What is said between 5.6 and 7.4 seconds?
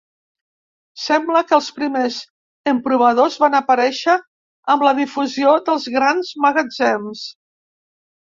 dels grans magatzems.